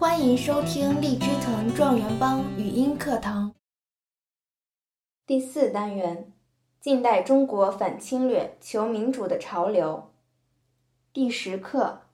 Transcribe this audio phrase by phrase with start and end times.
[0.00, 3.54] 欢迎收听荔枝藤状元帮语音课堂
[5.26, 6.32] 第四单元：
[6.80, 10.10] 近代中国反侵略、求民主的潮流。
[11.12, 12.04] 第十课：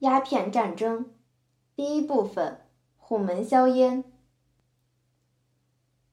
[0.00, 1.14] 鸦片战争。
[1.76, 2.62] 第一部分：
[2.96, 4.02] 虎门销烟。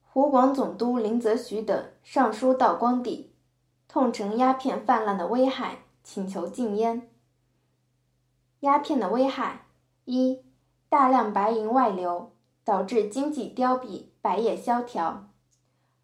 [0.04, 3.34] 湖广总督林则徐等上书道光帝，
[3.88, 7.10] 痛陈鸦片泛滥的危害，请求禁烟。
[8.60, 9.66] 鸦片的危害：
[10.06, 10.44] 一。
[10.94, 12.34] 大量白银外流，
[12.64, 15.28] 导致经济凋敝、百业萧条。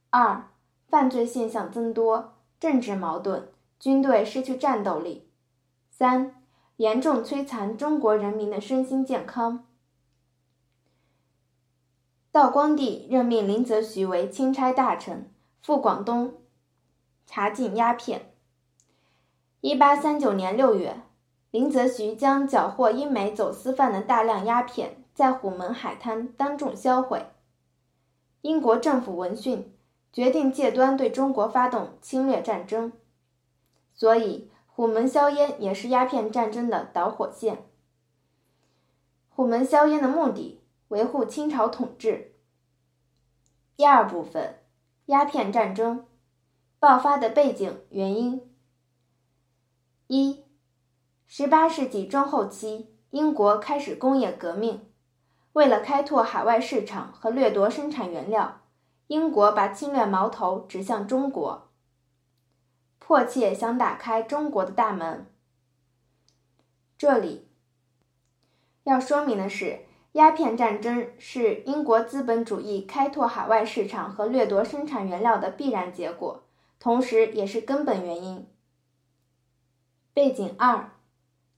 [0.09, 0.49] 二、
[0.87, 5.29] 犯罪现象增多，政治矛盾，军队失去战斗力。
[5.91, 6.41] 三、
[6.77, 9.67] 严重摧残中国人民的身心健康。
[12.31, 15.31] 道光帝任命林则徐为钦差大臣，
[15.61, 16.41] 赴广东
[17.27, 18.33] 查禁鸦片。
[19.61, 21.03] 一八三九年六月。
[21.51, 27.25] 林则徐将缴获英美走私犯的大量鸦片，在虎门海滩当众销毁。
[28.41, 29.73] 英国政府闻讯，
[30.13, 32.93] 决定借端对中国发动侵略战争。
[33.95, 37.65] 所以，虎门销烟也是鸦片战争的导火线。
[39.29, 42.35] 虎门销烟的目的，维护清朝统治。
[43.75, 44.59] 第二部分，
[45.07, 46.05] 鸦片战争
[46.77, 48.47] 爆发的背景原因
[50.07, 50.43] 一。
[51.31, 54.89] 十八世纪中后期，英国开始工业革命。
[55.53, 58.61] 为了开拓海外市场和掠夺生产原料，
[59.05, 61.69] 英国把侵略矛头指向中国，
[62.97, 65.27] 迫切想打开中国的大门。
[66.97, 67.47] 这里
[68.85, 69.81] 要说明的是，
[70.13, 76.45] 鸦片战争是英国资本主义开拓海外市场和掠夺生产原料的必然结果，
[76.79, 78.47] 同时也是根本原因。
[80.11, 80.89] 背景二。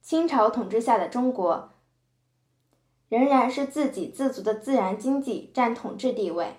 [0.02, 1.74] 清朝统治下的中国，
[3.08, 6.56] 仍然是自给自足的自然经济占统治地位。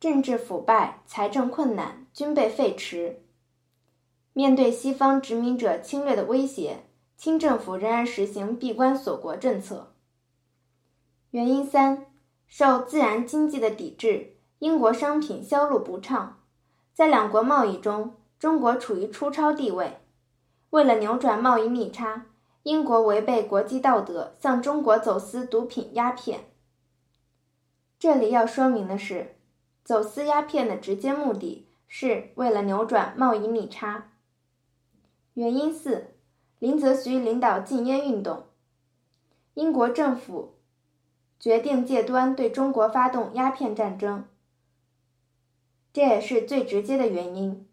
[0.00, 3.16] 政治腐败、财政困难、军备废弛，
[4.32, 6.86] 面对西方殖民者侵略的威胁，
[7.18, 9.92] 清政府仍然实行闭关锁国政策。
[11.32, 12.06] 原因三：
[12.46, 16.40] 受自然经济的抵制，英国商品销路不畅，
[16.94, 19.99] 在两国贸易中，中国处于出超地位。
[20.70, 22.26] 为了扭转贸易逆差，
[22.62, 26.44] 英国违背国际道德，向中国走私毒品鸦片。
[27.98, 29.36] 这里要说明的是，
[29.82, 34.12] 走私鸦片的直接目的是为了扭转贸易逆差。
[35.34, 36.14] 原因四：
[36.58, 38.44] 林则徐领导禁烟运动，
[39.54, 40.54] 英国政府
[41.38, 44.24] 决定借端对中国发动鸦片战争，
[45.92, 47.66] 这也是最直接的原因。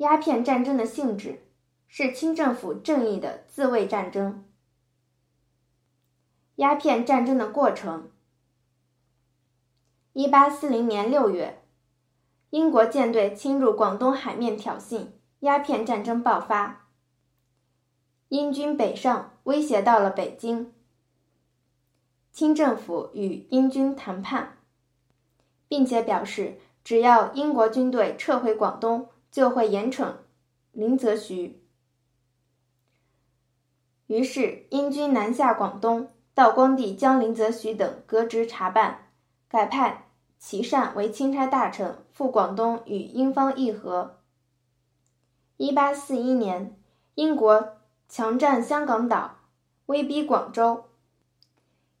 [0.00, 1.42] 鸦片战争的性质
[1.86, 4.46] 是清政府正义的自卫战争。
[6.56, 8.10] 鸦片战争的过程：
[10.14, 11.62] 一八四零年六月，
[12.48, 15.08] 英国舰队侵入广东海面挑衅，
[15.40, 16.86] 鸦片战争爆发。
[18.28, 20.72] 英军北上，威胁到了北京。
[22.32, 24.56] 清政府与英军谈判，
[25.68, 29.06] 并且表示，只要英国军队撤回广东。
[29.30, 30.14] 就会严惩
[30.72, 31.62] 林则徐。
[34.06, 39.10] 于是英军南下广东，道光帝将林则徐等革职查办，
[39.48, 40.08] 改派
[40.38, 44.18] 琦善为钦差大臣赴广东与英方议和。
[45.56, 46.76] 一八四一年，
[47.14, 47.76] 英国
[48.08, 49.36] 强占香港岛，
[49.86, 50.86] 威逼广州。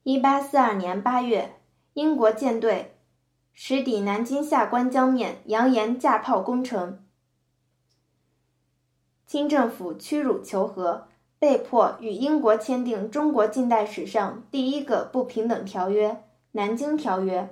[0.02, 1.60] 一八四二年八月，
[1.92, 2.98] 英国舰队
[3.52, 7.04] 驶抵南京下关江面，扬言架炮攻城。
[9.30, 11.06] 清政府屈辱求和，
[11.38, 16.10] 被迫与英国签订中国近代史上第一个不平等条约
[16.50, 17.42] 《南京条约》。《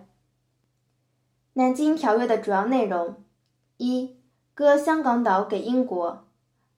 [1.52, 3.22] 南京条约》的主要内容：
[3.76, 4.16] 一、
[4.54, 6.24] 割香港岛给英国；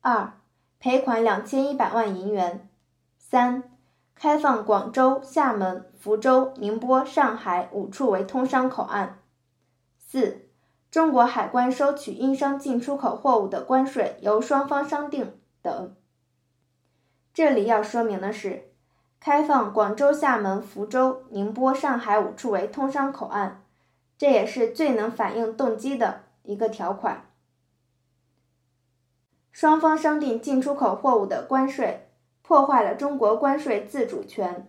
[0.02, 0.34] 二、
[0.78, 2.68] 赔款两千一百万银元；
[3.16, 3.62] 三、
[4.14, 9.14] 开放广州、厦门、福州、宁波、上海五处为通商口岸；
[9.96, 10.49] 四。
[10.90, 15.94] 中国海关收取英商进出口货物的关税由双方商定等。
[17.32, 18.72] 这里要说明的是，
[19.20, 23.62] 开放广州、厦门、福州、宁波、上海五处为通商口岸，
[24.18, 27.30] 这也是最能反映动机的一个条款。
[29.52, 32.08] 双方商定进出口货物的关税，
[32.42, 34.68] 破坏了中国关税自主权，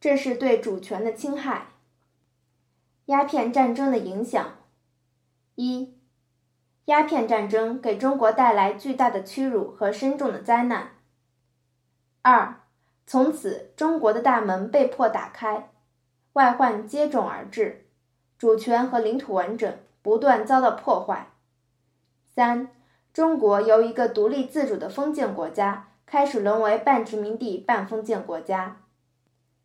[0.00, 1.68] 这是对主权的侵害。
[3.06, 4.56] 鸦片战争的影响。
[5.56, 5.96] 一，
[6.86, 10.90] 鸦片战争给中国带来巨大的屈辱和深重的灾难。
[12.22, 12.62] 二，
[13.06, 15.70] 从此中国的大门被迫打开，
[16.32, 17.86] 外患接踵而至，
[18.36, 19.72] 主权和领土完整
[20.02, 21.28] 不断遭到破坏。
[22.34, 22.68] 三，
[23.12, 28.80] 中国由一个独立自主的封建国家开始沦为半殖民地半封建国家。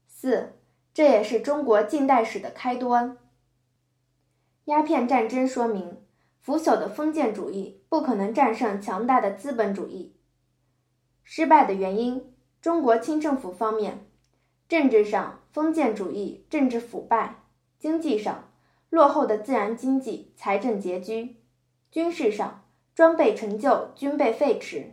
[0.07, 0.53] 四，
[0.93, 3.17] 这也是中国近代史的开端。
[4.69, 5.97] 鸦片战争说明，
[6.41, 10.15] 腐朽的封建主义不可能战胜强大的资本主义。
[11.23, 14.05] 失败的原因，中国清政府方面，
[14.67, 17.37] 政治上封建主义政治腐败，
[17.79, 18.51] 经济上
[18.91, 21.37] 落后的自然经济财政拮据，
[21.89, 22.63] 军事上
[22.93, 24.91] 装备陈旧军备废弛，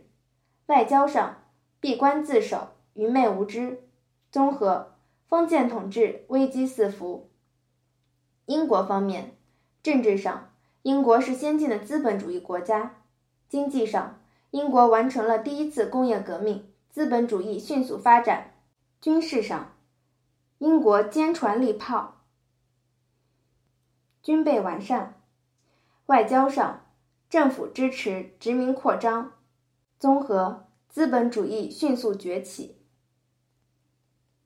[0.65, 1.43] 外交上
[1.79, 3.87] 闭关自守愚昧无知，
[4.31, 4.95] 综合
[5.27, 7.29] 封建统治危机四伏。
[8.47, 9.36] 英国方面。
[9.87, 10.49] 政治上，
[10.81, 12.89] 英国是先进的资本主义国家；
[13.47, 14.19] 经济上，
[14.51, 18.51] 英国完成了第一次工业革命，资本主义迅速发展；
[18.99, 19.77] 军事上，
[20.57, 22.15] 英国坚船利炮，
[24.21, 25.13] 军备完善；
[26.07, 26.81] 外交上，
[27.29, 29.31] 政府支持殖民扩张，
[29.97, 32.81] 综合资本主义迅速崛起。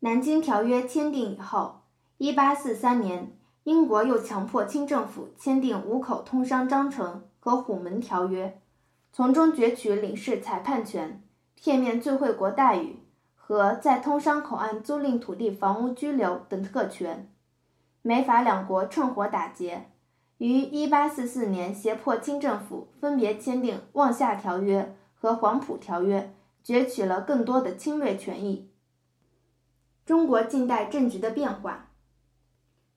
[0.01, 1.81] 南京条约签订以后，
[2.19, 3.35] 一八四三年。
[3.63, 8.59] 英国又强迫清政府签订五口通商章程和虎门条约，
[9.13, 11.21] 从中攫取领事裁判权、
[11.53, 12.97] 片面最惠国待遇
[13.35, 17.31] 和在通商口岸租赁土地、房屋居留等特权。
[18.01, 19.91] 美法两国趁火打劫，
[20.39, 24.81] 于1844年胁迫清政府分别签订《望厦条约》
[25.13, 26.33] 和《黄埔条约》，
[26.67, 28.71] 攫取了更多的侵略权益。
[30.03, 31.90] 中国近代政局的变化。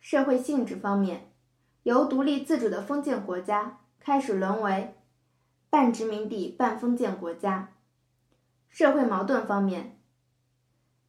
[0.04, 1.32] 社会性质方面，
[1.84, 4.94] 由独立自主的封建国家开始沦为
[5.70, 7.72] 半殖民地半封建国家。
[8.68, 9.98] 社会矛盾方面，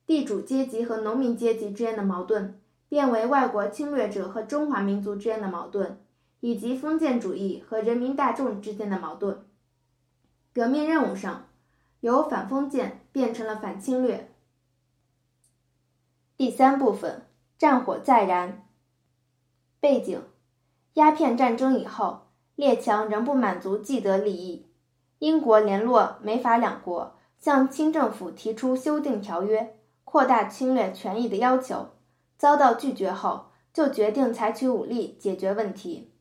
[0.06, 6.00] 地主阶级和农民阶级之间的矛盾变为外国侵略者和中华民族之间的矛盾，
[6.40, 9.46] 以及封建主义和人民大众之间的矛盾。
[10.54, 11.48] 革命任务上，
[12.00, 14.32] 由反封建变成了反侵略。
[16.38, 17.24] 第三部分，
[17.58, 18.62] 战火再燃。
[19.86, 20.20] 背景：
[20.96, 22.22] 鸦片战争以后，
[22.56, 24.66] 列强仍不满足既得利益。
[25.20, 31.90] 英国联络美法两国，向清政府提出修订条约、扩大侵略权益的要求，
[32.36, 36.12] 遭到拒绝后，就决定采取武力解决问题。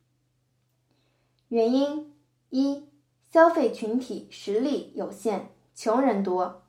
[1.49, 2.15] 原因：
[2.51, 2.91] 一、
[3.33, 6.61] 消费群体实力有限，穷人多；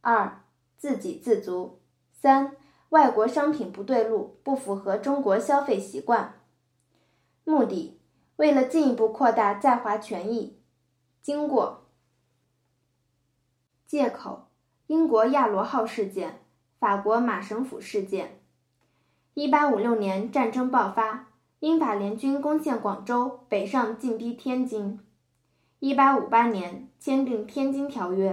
[0.00, 0.42] 二、
[0.76, 1.78] 自给自足；
[2.10, 2.56] 三。
[2.90, 6.40] 外国商品不对路，不符合中国消费习惯。
[7.44, 8.00] 目的
[8.36, 10.58] 为了进一步扩大在华权益。
[11.20, 11.86] 经过
[13.86, 14.48] 借口：
[14.86, 16.40] 英国亚罗号事件、
[16.78, 18.40] 法国马省府事件。
[19.34, 21.28] 一八五六年战争爆发，
[21.58, 25.00] 英法联军攻陷广州，北上进逼天津。
[25.80, 28.32] 一八五八年签订《天津条约》。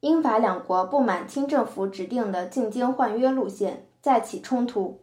[0.00, 5.02] 英法两国不满清政府指定的进京换约路线，再起冲突。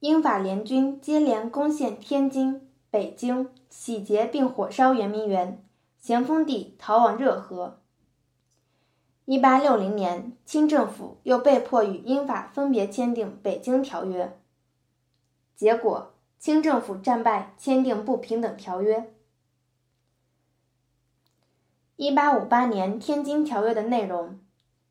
[0.00, 5.62] 英法联军接连攻陷天津、北京，洗劫并火烧圆明园，
[6.00, 7.78] 咸丰帝逃往热河。
[9.26, 14.24] 一八六零年，清政府又被迫与英法分别签订《北京条约》，
[15.54, 19.12] 结果清政府战败，签订不平等条约。
[21.96, 24.40] 一八五八年《天津条约》的内容：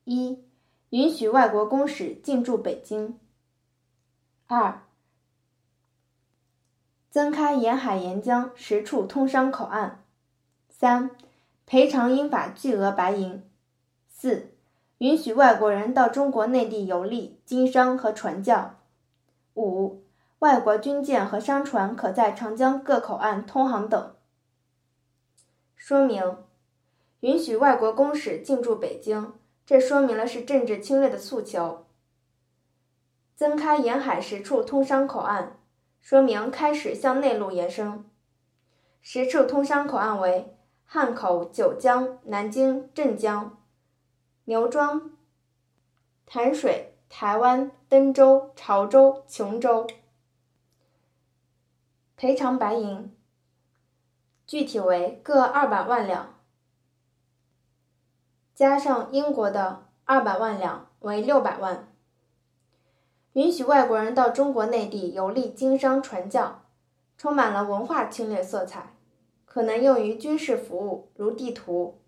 [0.03, 0.43] 一、
[0.91, 3.13] 允许外国公使进驻北京；
[4.46, 4.84] 二、
[7.10, 10.03] 增开沿海沿江十处通商口岸；
[10.70, 11.10] 三、
[11.65, 13.41] 赔偿英法巨额白银；
[14.08, 14.51] 四、
[15.00, 18.75] 允许外国人到中国内地游历、经商和传教；
[19.55, 20.03] 五、
[20.39, 24.13] 外国军舰和商船可在长江各口岸通航等。
[25.75, 26.38] 说明。
[27.22, 29.34] 允许外国公使进驻北京，
[29.66, 31.86] 这说明了是政治侵略的诉求。
[33.36, 35.60] 增开沿海十处通商口岸，
[36.00, 38.06] 说明开始向内陆延伸。
[39.01, 43.58] 十处通商口岸为汉口、九江、南京、镇江、
[44.46, 45.12] 牛庄、
[46.25, 49.88] 潭水、台湾、登州、潮州、琼州。
[52.16, 53.16] 赔偿白银，
[54.46, 56.40] 具体为各二百万两。
[58.53, 61.88] 加上英国的二百万两为六百万，
[63.34, 66.63] 允许外国人到中国内地游历经商传教，
[67.17, 68.93] 充满了文化侵略色彩，
[69.46, 72.01] 可能用于军事服务，如地图。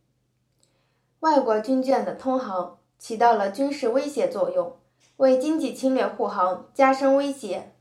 [1.22, 4.76] 外国军舰的通航起到了军事威胁作用，
[5.18, 7.72] 为经济侵略护航加深威胁，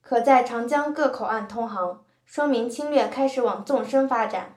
[0.00, 4.54] 可在长江各口岸通航，说明侵略开始往纵深发展。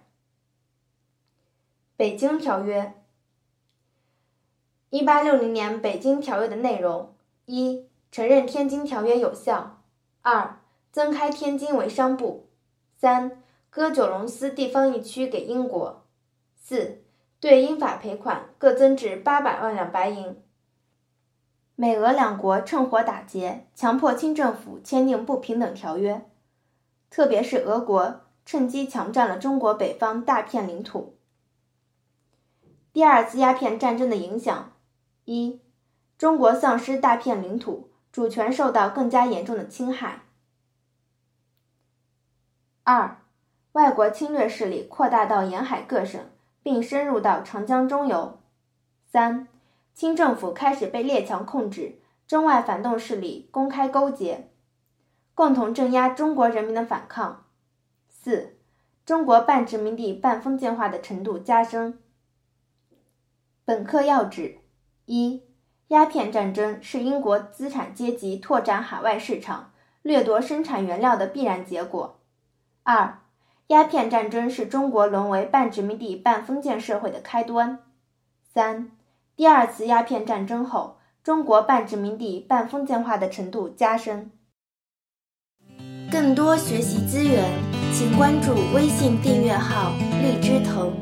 [1.97, 3.00] 北京条约。
[4.91, 7.13] 一八六零年北京条约的内容：
[7.45, 9.77] 一、承认天津条约有效；
[10.21, 10.59] 二、
[10.91, 12.49] 增开天津为商埠；
[12.97, 16.03] 三、割九龙司地方一区给英国；
[16.57, 17.03] 四、
[17.39, 20.35] 对英法赔款各增至八百万两白银。
[21.77, 26.29] 美俄两国趁火打劫，强迫清政府签订不平等条约，
[27.09, 31.15] 特别是俄国趁机强占了中国北方大片领土。
[32.91, 34.73] 第二次鸦片战争的影响：
[35.25, 35.61] 一、
[36.17, 40.23] 中国丧失大片领土，主权受到更加严重的侵害；
[42.83, 43.17] 二、
[43.73, 46.19] 外国侵略势力扩大到沿海各省，
[46.63, 48.39] 并深入到长江中游；
[49.05, 49.47] 三、
[49.93, 54.49] 清政府开始被列强控制，中外反动势力公开勾结，
[55.35, 57.45] 共同镇压中国人民的反抗；
[58.09, 58.57] 四、
[59.05, 61.99] 中国半殖民地半封建化的程度加深。
[63.63, 64.60] 本课要旨：
[65.11, 65.43] 一、
[65.89, 72.15] 鸦片战争是英国资产阶级拓展海外市场、掠夺生产原料的必然结果；
[72.83, 73.19] 二、
[73.67, 77.79] 鸦片战争是中国沦为半殖民地半封建社会的开端；
[78.53, 78.91] 三、
[79.35, 84.31] 第二次鸦片战争后，中国半殖民地半封建化的程度加深。
[86.09, 87.51] 更多学习资源，
[87.93, 89.91] 请关注微信订阅号
[90.23, 90.93] “荔枝藤”。